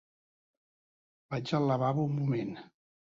Vaig 1.35 1.53
al 1.59 1.69
lavabo 1.73 2.07
un 2.11 2.17
moment. 2.23 2.55